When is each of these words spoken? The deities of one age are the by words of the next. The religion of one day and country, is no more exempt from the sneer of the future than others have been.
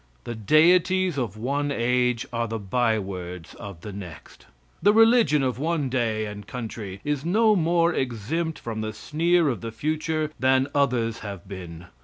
The 0.23 0.33
deities 0.33 1.19
of 1.19 1.37
one 1.37 1.71
age 1.71 2.25
are 2.33 2.47
the 2.47 2.57
by 2.57 2.97
words 2.97 3.53
of 3.53 3.81
the 3.81 3.93
next. 3.93 4.47
The 4.81 4.93
religion 4.95 5.43
of 5.43 5.59
one 5.59 5.89
day 5.89 6.25
and 6.25 6.47
country, 6.47 7.01
is 7.03 7.23
no 7.23 7.55
more 7.55 7.93
exempt 7.93 8.57
from 8.57 8.81
the 8.81 8.93
sneer 8.93 9.47
of 9.47 9.61
the 9.61 9.71
future 9.71 10.31
than 10.39 10.67
others 10.73 11.19
have 11.19 11.47
been. 11.47 11.85